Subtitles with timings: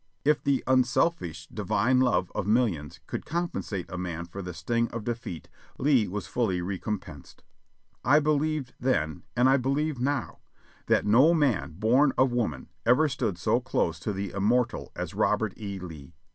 [0.25, 5.03] If the unselfish, divine love of millions could compensate a man for the sting of
[5.03, 7.43] defeat, Lee was fully recompensed.
[8.03, 10.37] I believed then, and I believe now%
[10.87, 15.53] that no man born of woman ever stood so close to the Immortal as Robert
[15.55, 15.77] E.
[15.77, 16.15] Lee.